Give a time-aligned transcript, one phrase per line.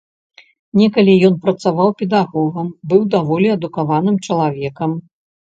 [0.79, 4.99] Некалі ён працаваў педагогам, быў даволі адукаваным чалавекам.